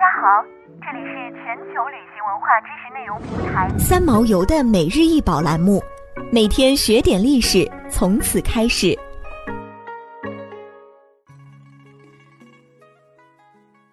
[0.00, 0.42] 家好，
[0.80, 5.82] 这里是全球旅行文化知识内容平台三毛游的每日一宝栏目，
[6.32, 8.98] 每天学点历史，从此开始。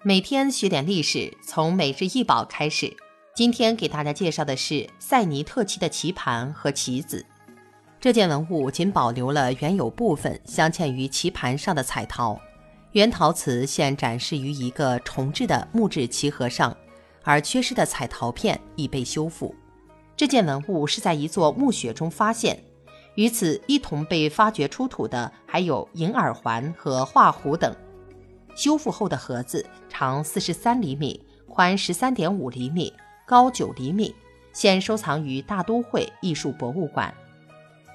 [0.01, 2.95] 每天学点历史，从每日一宝开始。
[3.35, 7.25] 今天给大家介绍的是塞尼特旗的棋盘和棋子。
[7.99, 12.39] 这件文物仅保留了原有部分镶嵌于棋盘上的彩陶。
[12.97, 16.75] 原陶瓷现展示于一个重制的木质棋盒上，
[17.21, 19.53] 而缺失的彩陶片已被修复。
[20.15, 22.59] 这件文物是在一座墓穴中发现，
[23.13, 27.71] 与此一同被发掘出土的还有银耳环和画壶等。
[28.55, 32.91] 修复后的盒子长四十三厘米，宽十三点五厘米，
[33.27, 34.15] 高九厘米，
[34.53, 37.13] 现收藏于大都会艺术博物馆。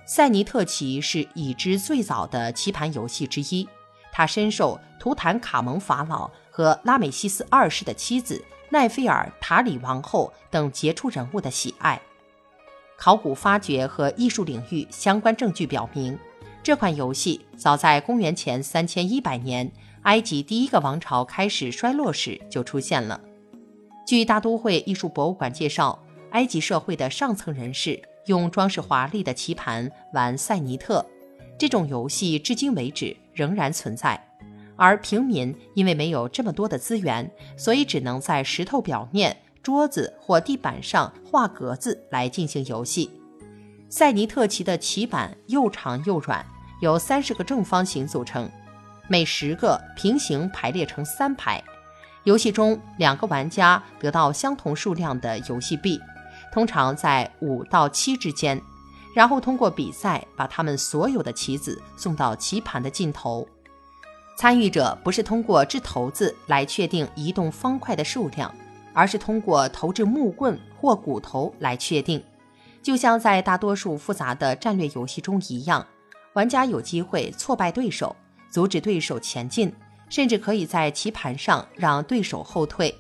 [0.07, 3.67] 塞尼特旗是已知最早的棋盘游戏之一。
[4.13, 12.01] 他深受图坦卡蒙法老和拉美西斯二世的妻子奈菲尔塔里王后等杰出人物的喜爱。
[12.97, 16.17] 考古发掘和艺术领域相关证据表明，
[16.63, 19.69] 这款游戏早在公元前三千一百年，
[20.03, 23.21] 埃及第一个王朝开始衰落时就出现了。
[24.07, 31.05] 据大都会艺术博物馆介绍，埃及社会的上层人士用装饰华丽的棋盘玩塞尼特。
[31.59, 34.21] 这种游戏至今为止仍然存在，
[34.77, 43.11] 而平民因为没有这么多的资源，所以只能在石头表面、桌子或地板上画格子来进行游戏。
[43.89, 46.45] 塞尼特棋的棋板又长又软，
[46.81, 48.51] 由三十个正方形组成，
[49.09, 51.63] 每十个平行排列成三排。
[52.25, 56.01] 游戏中，两个玩家得到相同数量的游戏币，
[56.53, 58.61] 通常在五到七之间。
[59.15, 63.47] 然后通过比赛把他们所有的棋子送到棋盘的尽头。
[64.37, 68.53] 参与者不是通过掷骰子来确定移动方块的数量，
[68.95, 72.23] 而是通过投掷木棍或骨头来确定。
[72.83, 75.87] 就像在大多数复杂的战略游戏中一样，
[76.33, 78.17] 玩家有机会挫败对手，
[78.51, 79.73] 阻止对手前进，
[80.09, 82.93] 甚至可以在棋盘上让对手后退。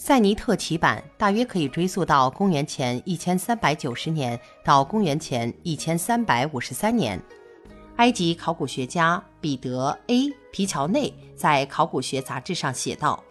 [0.00, 7.20] 塞尼特棋板大约可以追溯到公元前一千三百九十年到公元前一千三百五十三年。
[7.96, 13.22] 埃及考古学家彼得 ·A· 皮乔内在《考古学杂志》上写道：“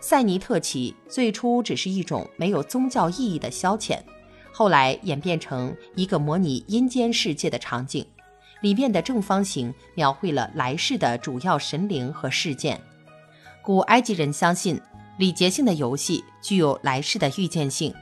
[0.00, 4.00] 塞尼特棋最初只是一种没有宗教意义的消遣，
[4.52, 8.04] 后来演变成一个模拟阴间世界的场景，
[8.62, 12.80] 里面的正方形描绘了来世的主要神灵和事件。
[13.62, 14.82] 古埃及人相信。”
[15.18, 17.94] 礼节性的游戏具有来世的预见性，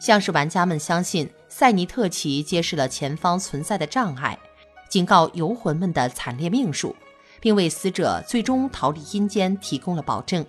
[0.00, 4.38] 像是玩家们相信塞尼特旗揭示了前方存在的障碍，
[4.88, 6.96] 警告游魂们的惨烈命数，
[7.40, 10.44] 并为死者最终逃离阴间提供了保证，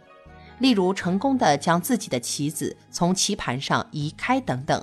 [0.60, 4.82] 例如成功的将自己的棋子从棋盘上移开等等。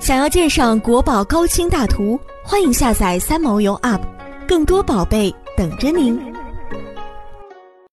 [0.00, 4.02] 想要鉴赏国宝高清大图，欢迎下载三毛游 App，
[4.48, 6.33] 更多宝贝等着您。